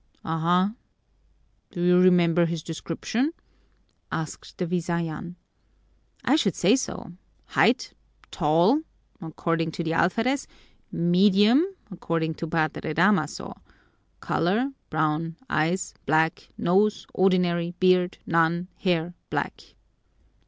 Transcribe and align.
"Aha! 0.25 0.73
Do 1.69 1.79
you 1.79 1.99
remember 2.01 2.47
his 2.47 2.63
description?" 2.63 3.33
asked 4.11 4.57
the 4.57 4.65
Visayan. 4.65 5.35
"I 6.25 6.35
should 6.37 6.55
say 6.55 6.75
so! 6.75 7.13
Height: 7.49 7.93
tall, 8.31 8.81
according 9.21 9.69
to 9.73 9.83
the 9.83 9.93
alferez, 9.93 10.47
medium, 10.91 11.63
according 11.91 12.33
to 12.33 12.47
Padre 12.47 12.93
Damaso; 12.95 13.61
color, 14.21 14.71
brown; 14.89 15.35
eyes, 15.51 15.93
black; 16.07 16.49
nose, 16.57 17.05
ordinary; 17.13 17.75
beard, 17.79 18.17
none; 18.25 18.69
hair, 18.79 19.13
black." 19.29 19.75